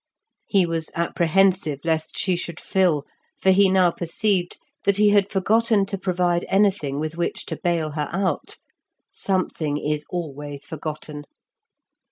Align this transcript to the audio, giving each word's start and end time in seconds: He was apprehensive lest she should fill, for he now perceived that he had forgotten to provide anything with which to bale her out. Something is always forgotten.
He 0.47 0.65
was 0.65 0.89
apprehensive 0.95 1.81
lest 1.83 2.17
she 2.17 2.35
should 2.35 2.59
fill, 2.59 3.05
for 3.39 3.51
he 3.51 3.69
now 3.69 3.91
perceived 3.91 4.57
that 4.83 4.97
he 4.97 5.09
had 5.09 5.29
forgotten 5.29 5.85
to 5.85 5.95
provide 5.95 6.43
anything 6.49 6.99
with 6.99 7.17
which 7.17 7.45
to 7.45 7.59
bale 7.63 7.91
her 7.91 8.09
out. 8.11 8.57
Something 9.11 9.77
is 9.77 10.03
always 10.09 10.65
forgotten. 10.65 11.25